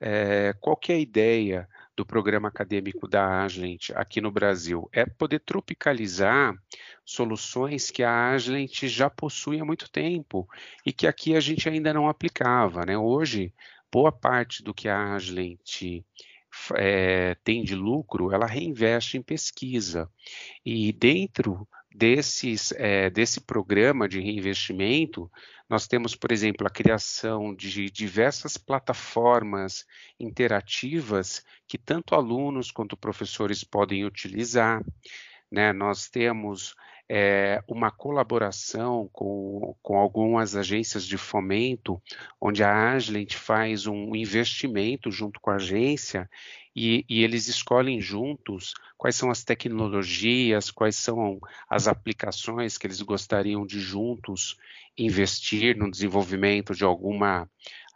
é, 0.00 0.54
qual 0.60 0.76
que 0.76 0.92
é 0.92 0.96
a 0.96 1.00
ideia 1.00 1.68
do 1.96 2.06
programa 2.06 2.48
acadêmico 2.48 3.06
da 3.08 3.42
Agilent 3.42 3.90
aqui 3.94 4.20
no 4.20 4.30
Brasil? 4.30 4.88
É 4.92 5.04
poder 5.04 5.40
tropicalizar 5.40 6.54
soluções 7.04 7.90
que 7.90 8.02
a 8.02 8.30
Agilent 8.30 8.84
já 8.84 9.10
possui 9.10 9.60
há 9.60 9.64
muito 9.64 9.90
tempo 9.90 10.48
e 10.84 10.92
que 10.92 11.06
aqui 11.06 11.36
a 11.36 11.40
gente 11.40 11.68
ainda 11.68 11.92
não 11.92 12.08
aplicava. 12.08 12.84
Né? 12.86 12.96
Hoje, 12.96 13.52
boa 13.90 14.12
parte 14.12 14.62
do 14.62 14.74
que 14.74 14.88
a 14.88 15.14
Agilent 15.14 16.02
é, 16.76 17.34
tem 17.44 17.62
de 17.64 17.74
lucro, 17.74 18.32
ela 18.32 18.46
reinveste 18.46 19.16
em 19.16 19.22
pesquisa. 19.22 20.10
E 20.64 20.92
dentro 20.92 21.68
desses, 21.94 22.72
é, 22.72 23.10
desse 23.10 23.40
programa 23.40 24.08
de 24.08 24.20
reinvestimento, 24.20 25.30
nós 25.68 25.86
temos, 25.86 26.14
por 26.14 26.32
exemplo, 26.32 26.66
a 26.66 26.70
criação 26.70 27.54
de 27.54 27.90
diversas 27.90 28.56
plataformas 28.56 29.84
interativas 30.18 31.44
que 31.66 31.76
tanto 31.76 32.14
alunos 32.14 32.70
quanto 32.70 32.96
professores 32.96 33.62
podem 33.64 34.04
utilizar. 34.04 34.82
Né? 35.50 35.72
Nós 35.72 36.08
temos 36.08 36.74
é, 37.08 37.62
uma 37.66 37.90
colaboração 37.90 39.08
com, 39.12 39.74
com 39.82 39.98
algumas 39.98 40.54
agências 40.54 41.06
de 41.06 41.16
fomento, 41.16 42.00
onde 42.40 42.62
a 42.62 42.92
Agilent 42.92 43.34
faz 43.34 43.86
um 43.86 44.14
investimento 44.14 45.10
junto 45.10 45.40
com 45.40 45.50
a 45.50 45.56
agência 45.56 46.28
e, 46.76 47.04
e, 47.08 47.24
eles 47.24 47.48
escolhem 47.48 48.00
juntos 48.00 48.74
quais 48.96 49.16
são 49.16 49.30
as 49.30 49.42
tecnologias, 49.42 50.70
quais 50.70 50.96
são 50.96 51.40
as 51.68 51.88
aplicações 51.88 52.76
que 52.76 52.86
eles 52.86 53.00
gostariam 53.00 53.66
de 53.66 53.80
juntos 53.80 54.56
investir 54.96 55.76
no 55.76 55.90
desenvolvimento 55.90 56.74
de 56.74 56.84
alguma 56.84 57.48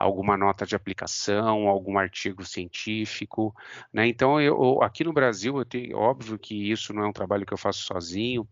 alguma 0.02 0.36
nota 0.36 0.66
de 0.66 0.74
aplicação, 0.74 1.68
algum 1.68 1.96
artigo 1.96 2.44
científico, 2.44 3.54
né? 3.92 4.06
Então, 4.06 4.40
eu, 4.40 4.82
aqui 4.82 5.04
no 5.04 5.12
Brasil, 5.12 5.56
eu 5.58 5.64
tenho, 5.64 5.96
óbvio 5.96 6.38
que 6.38 6.70
isso 6.70 6.92
não 6.92 7.04
é 7.04 7.08
um 7.08 7.12
trabalho 7.12 7.46
que 7.46 7.52
eu 7.52 7.58
faço 7.58 7.84
sozinho. 7.84 8.46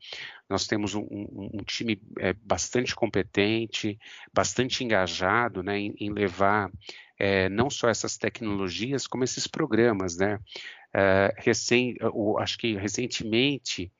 Nós 0.48 0.66
temos 0.66 0.94
um, 0.94 1.06
um, 1.10 1.62
time 1.64 2.00
é, 2.18 2.32
bastante 2.34 2.94
competente, 2.94 3.98
bastante 4.32 4.84
engajado, 4.84 5.62
né, 5.62 5.78
em, 5.78 5.94
em 5.98 6.12
levar 6.12 6.70
é, 7.18 7.48
não 7.48 7.68
só 7.68 7.88
essas 7.88 8.16
tecnologias, 8.16 9.06
como 9.06 9.24
esses 9.24 9.46
programas, 9.46 10.16
né? 10.16 10.38
É, 10.92 11.34
recém, 11.38 11.96
acho 12.38 12.58
que 12.58 12.76
recentemente 12.76 13.92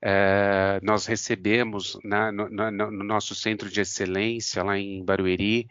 é, 0.00 0.78
nós 0.82 1.06
recebemos 1.06 1.98
na, 2.04 2.30
no, 2.30 2.48
no, 2.48 3.04
nosso 3.04 3.34
centro 3.34 3.68
de 3.68 3.80
excelência 3.80 4.62
lá 4.62 4.78
em 4.78 5.04
Barueri 5.04 5.68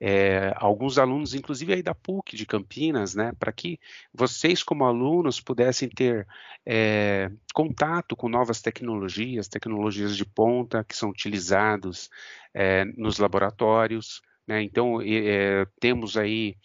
é, 0.00 0.52
alguns 0.56 0.98
alunos, 0.98 1.34
inclusive 1.34 1.74
aí 1.74 1.82
da 1.82 1.94
PUC 1.94 2.36
de 2.36 2.46
Campinas, 2.46 3.14
né, 3.14 3.32
para 3.38 3.52
que 3.52 3.78
vocês, 4.12 4.62
como 4.62 4.84
alunos, 4.84 5.40
pudessem 5.40 5.88
ter 5.88 6.26
é, 6.64 7.30
contato 7.52 8.14
com 8.14 8.28
novas 8.28 8.60
tecnologias, 8.62 9.48
tecnologias 9.48 10.16
de 10.16 10.24
ponta 10.24 10.84
que 10.84 10.96
são 10.96 11.10
utilizados 11.10 12.08
é, 12.54 12.84
nos 12.96 13.18
laboratórios. 13.18 14.22
Né? 14.46 14.62
Então, 14.62 14.98
temos 15.78 16.16
aí 16.16 16.56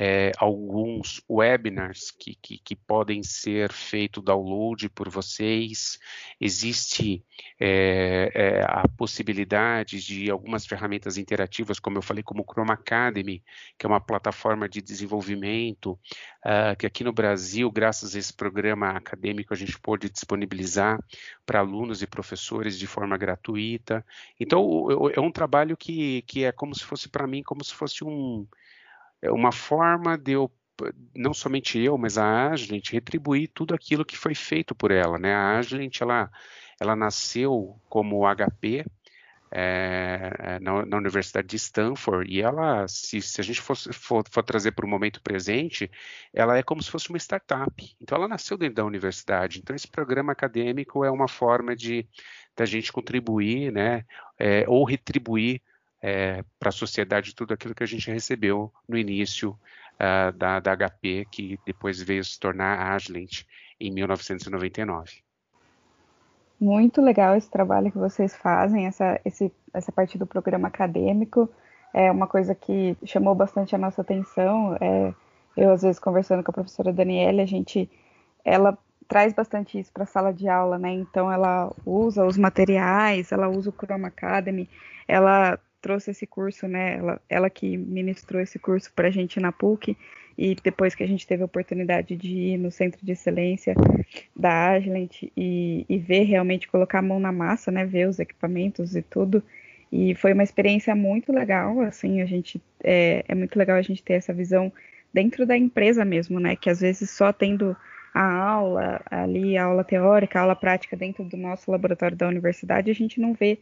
é, 0.00 0.30
alguns 0.38 1.20
webinars 1.28 2.12
que, 2.12 2.36
que, 2.36 2.56
que, 2.58 2.76
podem 2.76 3.20
ser 3.24 3.72
feito 3.72 4.22
download 4.22 4.88
por 4.90 5.08
vocês. 5.08 5.98
Existe 6.40 7.24
é, 7.58 8.30
é, 8.32 8.62
a 8.62 8.86
possibilidade 8.96 10.00
de 10.00 10.30
algumas 10.30 10.64
ferramentas 10.64 11.18
interativas, 11.18 11.80
como 11.80 11.98
eu 11.98 12.02
falei, 12.02 12.22
como 12.22 12.42
o 12.42 12.44
Chrome 12.48 12.70
Academy, 12.70 13.42
que 13.76 13.84
é 13.84 13.88
uma 13.88 14.00
plataforma 14.00 14.68
de 14.68 14.80
desenvolvimento, 14.80 15.98
uh, 16.46 16.76
que 16.78 16.86
aqui 16.86 17.02
no 17.02 17.12
Brasil, 17.12 17.68
graças 17.68 18.14
a 18.14 18.20
esse 18.20 18.32
programa 18.32 18.90
acadêmico, 18.90 19.52
a 19.52 19.56
gente 19.56 19.76
pôde 19.80 20.08
disponibilizar 20.08 21.02
para 21.44 21.58
alunos 21.58 22.02
e 22.02 22.06
professores 22.06 22.78
de 22.78 22.86
forma 22.86 23.18
gratuita. 23.18 24.06
Então, 24.38 25.10
é 25.12 25.20
um 25.20 25.32
trabalho 25.32 25.76
que, 25.76 26.22
que 26.22 26.44
é 26.44 26.52
como 26.52 26.72
se 26.72 26.84
fosse 26.84 27.08
para 27.08 27.26
mim, 27.26 27.42
como 27.42 27.64
se 27.64 27.74
fosse 27.74 28.04
um 28.04 28.46
uma 29.24 29.52
forma 29.52 30.16
de 30.16 30.32
eu 30.32 30.50
não 31.14 31.34
somente 31.34 31.78
eu, 31.78 31.98
mas 31.98 32.16
a 32.18 32.50
Agilent 32.50 32.90
retribuir 32.90 33.50
tudo 33.52 33.74
aquilo 33.74 34.04
que 34.04 34.16
foi 34.16 34.34
feito 34.34 34.74
por 34.74 34.90
ela, 34.90 35.18
né? 35.18 35.34
A 35.34 35.58
Agilent 35.58 36.00
ela, 36.00 36.30
ela 36.80 36.94
nasceu 36.94 37.80
como 37.88 38.22
HP 38.24 38.84
é, 39.50 40.30
é, 40.38 40.60
na, 40.60 40.84
na, 40.84 40.96
Universidade 40.96 41.48
de 41.48 41.56
Stanford 41.56 42.30
e 42.30 42.40
ela, 42.40 42.86
se, 42.86 43.20
se 43.22 43.40
a 43.40 43.44
gente 43.44 43.60
fosse, 43.60 43.92
for, 43.92 44.22
for 44.30 44.42
trazer 44.42 44.72
para 44.72 44.84
o 44.84 44.88
momento 44.88 45.22
presente, 45.22 45.90
ela 46.34 46.58
é 46.58 46.62
como 46.62 46.82
se 46.82 46.90
fosse 46.90 47.08
uma 47.08 47.18
startup. 47.18 47.96
Então 48.00 48.16
ela 48.16 48.28
nasceu 48.28 48.56
dentro 48.58 48.76
da 48.76 48.84
universidade. 48.84 49.58
Então 49.58 49.74
esse 49.74 49.88
programa 49.88 50.32
acadêmico 50.32 51.04
é 51.04 51.10
uma 51.10 51.28
forma 51.28 51.74
de 51.74 52.06
da 52.54 52.64
gente 52.64 52.92
contribuir, 52.92 53.72
né? 53.72 54.04
É, 54.38 54.64
ou 54.68 54.84
retribuir 54.84 55.62
é, 56.02 56.44
para 56.58 56.68
a 56.68 56.72
sociedade 56.72 57.34
tudo 57.34 57.54
aquilo 57.54 57.74
que 57.74 57.82
a 57.82 57.86
gente 57.86 58.10
recebeu 58.10 58.72
no 58.88 58.96
início 58.96 59.50
uh, 59.94 60.32
da, 60.36 60.60
da, 60.60 60.76
HP, 60.76 61.26
que 61.30 61.58
depois 61.66 62.00
veio 62.00 62.24
se 62.24 62.38
tornar 62.38 62.78
a 62.78 62.94
Agilent 62.94 63.44
em 63.80 63.90
1999. 63.90 65.22
Muito 66.60 67.00
legal 67.00 67.36
esse 67.36 67.50
trabalho 67.50 67.92
que 67.92 67.98
vocês 67.98 68.34
fazem, 68.34 68.86
essa, 68.86 69.20
esse, 69.24 69.52
essa 69.72 69.92
parte 69.92 70.18
do 70.18 70.26
programa 70.26 70.68
acadêmico. 70.68 71.48
É 71.94 72.10
uma 72.10 72.26
coisa 72.26 72.54
que 72.54 72.96
chamou 73.04 73.34
bastante 73.34 73.74
a 73.74 73.78
nossa 73.78 74.02
atenção. 74.02 74.76
É, 74.80 75.14
eu, 75.56 75.72
às 75.72 75.82
vezes, 75.82 76.00
conversando 76.00 76.42
com 76.42 76.50
a 76.50 76.54
professora 76.54 76.92
Daniela, 76.92 77.42
a 77.42 77.46
gente, 77.46 77.88
ela 78.44 78.76
traz 79.06 79.32
bastante 79.32 79.78
isso 79.78 79.92
para 79.92 80.02
a 80.02 80.06
sala 80.06 80.32
de 80.32 80.48
aula, 80.48 80.78
né? 80.78 80.90
Então, 80.90 81.32
ela 81.32 81.72
usa 81.86 82.26
os 82.26 82.36
materiais, 82.36 83.30
ela 83.30 83.48
usa 83.48 83.70
o 83.70 83.72
Chroma 83.72 84.08
Academy, 84.08 84.68
ela 85.06 85.58
trouxe 85.80 86.10
esse 86.10 86.26
curso, 86.26 86.66
né? 86.66 86.96
Ela, 86.96 87.20
ela 87.28 87.50
que 87.50 87.76
ministrou 87.76 88.40
esse 88.42 88.58
curso 88.58 88.92
para 88.92 89.08
a 89.08 89.10
gente 89.10 89.40
na 89.40 89.52
PUC 89.52 89.96
e 90.36 90.54
depois 90.62 90.94
que 90.94 91.02
a 91.02 91.06
gente 91.06 91.26
teve 91.26 91.42
a 91.42 91.46
oportunidade 91.46 92.16
de 92.16 92.30
ir 92.30 92.58
no 92.58 92.70
centro 92.70 93.04
de 93.04 93.12
excelência 93.12 93.74
da 94.34 94.70
Agilent 94.70 95.24
e, 95.36 95.84
e 95.88 95.98
ver 95.98 96.22
realmente 96.22 96.68
colocar 96.68 97.00
a 97.00 97.02
mão 97.02 97.18
na 97.18 97.32
massa, 97.32 97.70
né? 97.70 97.84
Ver 97.84 98.08
os 98.08 98.18
equipamentos 98.18 98.94
e 98.94 99.02
tudo. 99.02 99.42
E 99.90 100.14
foi 100.14 100.32
uma 100.32 100.42
experiência 100.42 100.94
muito 100.94 101.32
legal, 101.32 101.80
assim, 101.80 102.20
a 102.20 102.26
gente 102.26 102.60
é, 102.84 103.24
é 103.26 103.34
muito 103.34 103.58
legal 103.58 103.76
a 103.76 103.82
gente 103.82 104.02
ter 104.02 104.14
essa 104.14 104.34
visão 104.34 104.70
dentro 105.12 105.46
da 105.46 105.56
empresa 105.56 106.04
mesmo, 106.04 106.38
né? 106.38 106.56
Que 106.56 106.70
às 106.70 106.80
vezes 106.80 107.10
só 107.10 107.32
tendo 107.32 107.76
a 108.14 108.22
aula 108.22 109.00
ali, 109.10 109.56
a 109.56 109.64
aula 109.64 109.84
teórica, 109.84 110.38
a 110.38 110.42
aula 110.42 110.56
prática 110.56 110.96
dentro 110.96 111.24
do 111.24 111.36
nosso 111.36 111.70
laboratório 111.70 112.16
da 112.16 112.28
universidade, 112.28 112.90
a 112.90 112.94
gente 112.94 113.20
não 113.20 113.32
vê 113.32 113.58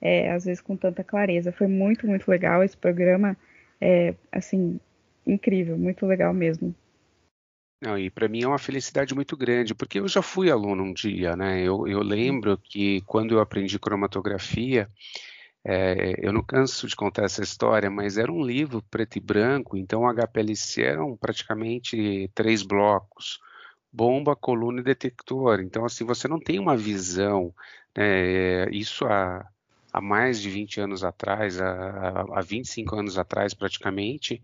é, 0.00 0.30
às 0.32 0.44
vezes 0.44 0.60
com 0.60 0.76
tanta 0.76 1.02
clareza. 1.04 1.52
Foi 1.52 1.66
muito, 1.66 2.06
muito 2.06 2.28
legal 2.28 2.62
esse 2.62 2.76
programa, 2.76 3.36
é, 3.80 4.14
assim, 4.32 4.78
incrível, 5.26 5.76
muito 5.76 6.06
legal 6.06 6.32
mesmo. 6.32 6.74
Não, 7.80 7.96
e 7.96 8.10
para 8.10 8.28
mim 8.28 8.42
é 8.42 8.48
uma 8.48 8.58
felicidade 8.58 9.14
muito 9.14 9.36
grande, 9.36 9.74
porque 9.74 10.00
eu 10.00 10.08
já 10.08 10.20
fui 10.20 10.50
aluno 10.50 10.82
um 10.82 10.92
dia, 10.92 11.36
né? 11.36 11.62
Eu, 11.62 11.86
eu 11.86 12.00
lembro 12.00 12.58
que 12.58 13.00
quando 13.02 13.34
eu 13.34 13.40
aprendi 13.40 13.78
cromatografia, 13.78 14.88
é, 15.64 16.14
eu 16.18 16.32
não 16.32 16.42
canso 16.42 16.88
de 16.88 16.96
contar 16.96 17.24
essa 17.24 17.42
história, 17.42 17.88
mas 17.88 18.18
era 18.18 18.32
um 18.32 18.42
livro 18.42 18.82
preto 18.90 19.16
e 19.16 19.20
branco, 19.20 19.76
então 19.76 20.02
o 20.02 20.08
HPLC 20.12 20.82
eram 20.82 21.16
praticamente 21.16 22.28
três 22.34 22.62
blocos, 22.62 23.38
bomba, 23.92 24.34
coluna 24.34 24.80
e 24.80 24.84
detector. 24.84 25.60
Então, 25.60 25.84
assim, 25.84 26.04
você 26.04 26.26
não 26.26 26.40
tem 26.40 26.58
uma 26.58 26.76
visão, 26.76 27.54
né? 27.96 28.68
Isso 28.70 29.06
há 29.06 29.46
há 29.92 30.00
mais 30.00 30.40
de 30.40 30.50
20 30.50 30.80
anos 30.80 31.04
atrás, 31.04 31.60
há, 31.60 32.26
há 32.32 32.40
25 32.40 32.96
anos 32.96 33.18
atrás 33.18 33.54
praticamente, 33.54 34.42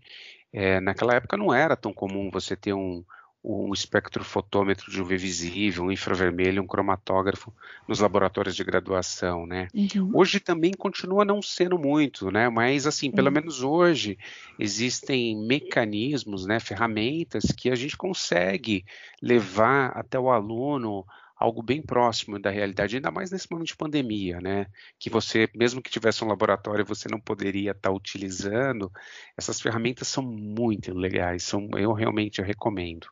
é, 0.51 0.79
naquela 0.79 1.15
época 1.15 1.37
não 1.37 1.53
era 1.53 1.75
tão 1.75 1.93
comum 1.93 2.29
você 2.31 2.55
ter 2.55 2.73
um, 2.73 3.03
um 3.47 3.71
espectrofotômetro 3.71 4.89
de 4.89 4.99
UV 4.99 5.17
visível, 5.17 5.83
um 5.83 5.91
infravermelho, 5.91 6.63
um 6.63 6.67
cromatógrafo 6.67 7.53
nos 7.87 7.99
laboratórios 7.99 8.55
de 8.55 8.63
graduação, 8.63 9.45
né? 9.45 9.67
Uhum. 9.71 10.09
Hoje 10.15 10.39
também 10.39 10.71
continua 10.71 11.23
não 11.23 11.43
sendo 11.43 11.77
muito, 11.77 12.31
né? 12.31 12.49
Mas 12.49 12.87
assim, 12.87 13.11
pelo 13.11 13.27
uhum. 13.27 13.33
menos 13.33 13.61
hoje 13.61 14.17
existem 14.57 15.37
mecanismos, 15.37 16.47
né, 16.47 16.59
ferramentas 16.59 17.43
que 17.55 17.69
a 17.69 17.75
gente 17.75 17.95
consegue 17.95 18.83
levar 19.21 19.91
até 19.95 20.17
o 20.17 20.31
aluno 20.31 21.05
algo 21.35 21.61
bem 21.61 21.81
próximo 21.81 22.39
da 22.39 22.49
realidade, 22.49 22.95
ainda 22.95 23.11
mais 23.11 23.29
nesse 23.29 23.51
momento 23.51 23.67
de 23.67 23.77
pandemia, 23.77 24.39
né? 24.39 24.67
Que 24.97 25.09
você, 25.09 25.49
mesmo 25.53 25.81
que 25.81 25.91
tivesse 25.91 26.23
um 26.23 26.27
laboratório, 26.27 26.85
você 26.85 27.09
não 27.09 27.19
poderia 27.19 27.71
estar 27.71 27.91
utilizando. 27.91 28.91
Essas 29.37 29.59
ferramentas 29.59 30.07
são 30.07 30.23
muito 30.23 30.93
legais, 30.93 31.43
são, 31.43 31.69
eu 31.77 31.91
realmente 31.91 32.41
recomendo. 32.41 33.07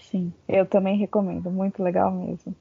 Sim, 0.00 0.32
eu 0.48 0.66
também 0.66 0.96
recomendo, 0.96 1.50
muito 1.50 1.82
legal 1.82 2.10
mesmo. 2.10 2.54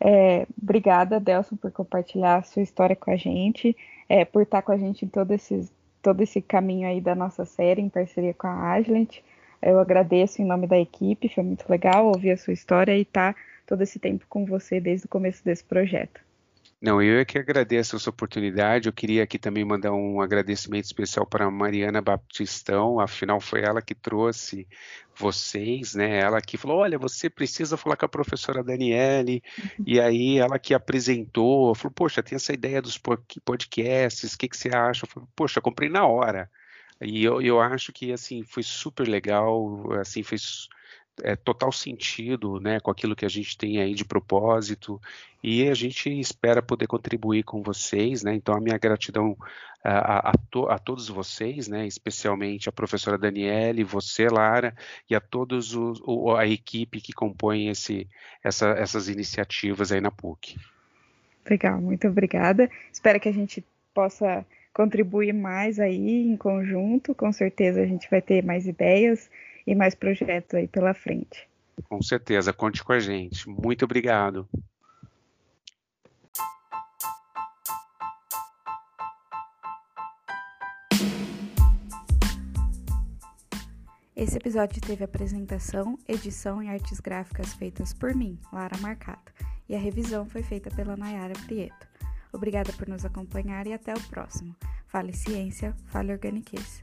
É, 0.00 0.46
obrigada, 0.60 1.18
Delson, 1.18 1.56
por 1.56 1.70
compartilhar 1.72 2.36
a 2.36 2.42
sua 2.42 2.62
história 2.62 2.94
com 2.94 3.10
a 3.10 3.16
gente, 3.16 3.76
é, 4.08 4.24
por 4.24 4.42
estar 4.42 4.62
com 4.62 4.72
a 4.72 4.76
gente 4.76 5.04
em 5.04 5.08
todo 5.08 5.32
esse, 5.32 5.68
todo 6.02 6.22
esse 6.22 6.40
caminho 6.40 6.86
aí 6.86 7.00
da 7.00 7.14
nossa 7.14 7.44
série, 7.44 7.82
em 7.82 7.88
parceria 7.88 8.34
com 8.34 8.46
a 8.46 8.72
Agilent. 8.72 9.18
Eu 9.60 9.80
agradeço 9.80 10.40
em 10.40 10.44
nome 10.44 10.66
da 10.66 10.78
equipe, 10.78 11.28
foi 11.28 11.42
muito 11.42 11.64
legal 11.68 12.06
ouvir 12.06 12.30
a 12.30 12.36
sua 12.36 12.52
história 12.52 12.96
e 12.96 13.02
estar 13.02 13.34
tá 13.34 13.40
todo 13.66 13.82
esse 13.82 13.98
tempo 13.98 14.24
com 14.28 14.46
você 14.46 14.80
desde 14.80 15.06
o 15.06 15.08
começo 15.08 15.44
desse 15.44 15.64
projeto. 15.64 16.20
Não, 16.80 17.00
eu 17.00 17.18
é 17.18 17.24
que 17.24 17.38
agradeço 17.38 17.96
essa 17.96 18.10
oportunidade. 18.10 18.86
Eu 18.86 18.92
queria 18.92 19.22
aqui 19.22 19.38
também 19.38 19.64
mandar 19.64 19.92
um 19.92 20.20
agradecimento 20.20 20.84
especial 20.84 21.26
para 21.26 21.46
a 21.46 21.50
Mariana 21.50 22.02
Baptistão, 22.02 23.00
afinal 23.00 23.40
foi 23.40 23.62
ela 23.62 23.80
que 23.80 23.94
trouxe 23.94 24.68
vocês, 25.16 25.94
né? 25.94 26.18
Ela 26.18 26.40
que 26.40 26.58
falou: 26.58 26.78
olha, 26.78 26.98
você 26.98 27.30
precisa 27.30 27.78
falar 27.78 27.96
com 27.96 28.04
a 28.04 28.08
professora 28.08 28.62
Daniele, 28.62 29.42
uhum. 29.58 29.84
e 29.86 29.98
aí 29.98 30.38
ela 30.38 30.58
que 30.58 30.74
apresentou, 30.74 31.74
falou: 31.74 31.94
poxa, 31.94 32.22
tem 32.22 32.36
essa 32.36 32.52
ideia 32.52 32.82
dos 32.82 32.98
podcasts, 32.98 34.34
o 34.34 34.38
que, 34.38 34.48
que 34.48 34.56
você 34.56 34.68
acha? 34.68 35.06
Eu 35.06 35.08
falei, 35.08 35.28
poxa, 35.34 35.62
comprei 35.62 35.88
na 35.88 36.06
hora. 36.06 36.50
E 37.00 37.24
eu, 37.24 37.40
eu 37.42 37.60
acho 37.60 37.92
que 37.92 38.12
assim 38.12 38.42
foi 38.42 38.62
super 38.62 39.08
legal, 39.08 39.92
assim 39.94 40.22
foi 40.22 40.38
é, 41.22 41.36
total 41.36 41.72
sentido 41.72 42.60
né, 42.60 42.80
com 42.80 42.90
aquilo 42.90 43.16
que 43.16 43.24
a 43.24 43.28
gente 43.28 43.56
tem 43.56 43.80
aí 43.80 43.94
de 43.94 44.04
propósito 44.04 45.00
e 45.42 45.68
a 45.68 45.74
gente 45.74 46.08
espera 46.18 46.62
poder 46.62 46.86
contribuir 46.86 47.42
com 47.44 47.62
vocês, 47.62 48.22
né? 48.22 48.34
Então 48.34 48.54
a 48.54 48.60
minha 48.60 48.76
gratidão 48.76 49.36
a, 49.82 50.30
a, 50.30 50.32
to, 50.50 50.68
a 50.68 50.78
todos 50.78 51.08
vocês, 51.08 51.68
né? 51.68 51.86
Especialmente 51.86 52.68
a 52.68 52.72
professora 52.72 53.16
Daniele, 53.16 53.84
você, 53.84 54.28
Lara, 54.28 54.74
e 55.08 55.14
a 55.14 55.20
todos 55.20 55.74
os, 55.74 56.00
o, 56.04 56.34
a 56.34 56.46
equipe 56.46 57.00
que 57.00 57.12
compõe 57.12 57.68
esse, 57.68 58.08
essa, 58.42 58.70
essas 58.70 59.08
iniciativas 59.08 59.92
aí 59.92 60.00
na 60.00 60.10
PUC. 60.10 60.56
Legal, 61.48 61.80
muito 61.80 62.08
obrigada. 62.08 62.68
Espero 62.92 63.20
que 63.20 63.28
a 63.28 63.32
gente 63.32 63.64
possa 63.94 64.44
contribuir 64.74 65.32
mais 65.32 65.78
aí 65.78 66.26
em 66.26 66.36
conjunto. 66.36 67.14
Com 67.14 67.32
certeza 67.32 67.80
a 67.80 67.86
gente 67.86 68.10
vai 68.10 68.20
ter 68.20 68.44
mais 68.44 68.66
ideias 68.66 69.30
e 69.66 69.74
mais 69.74 69.94
projetos 69.94 70.54
aí 70.54 70.68
pela 70.68 70.94
frente. 70.94 71.48
Com 71.88 72.00
certeza, 72.00 72.52
conte 72.52 72.82
com 72.82 72.92
a 72.92 72.98
gente. 72.98 73.48
Muito 73.48 73.84
obrigado. 73.84 74.48
Esse 84.14 84.38
episódio 84.38 84.80
teve 84.80 85.04
apresentação, 85.04 85.98
edição 86.08 86.62
e 86.62 86.68
artes 86.68 87.00
gráficas 87.00 87.52
feitas 87.52 87.92
por 87.92 88.14
mim, 88.14 88.38
Lara 88.50 88.78
Marcato, 88.78 89.30
e 89.68 89.76
a 89.76 89.78
revisão 89.78 90.24
foi 90.24 90.42
feita 90.42 90.70
pela 90.70 90.96
Nayara 90.96 91.34
Prieto. 91.44 91.86
Obrigada 92.32 92.72
por 92.72 92.88
nos 92.88 93.04
acompanhar 93.04 93.66
e 93.66 93.74
até 93.74 93.92
o 93.92 94.00
próximo. 94.08 94.56
Fale 94.88 95.12
ciência, 95.12 95.74
fale 95.88 96.12
organiquez. 96.12 96.82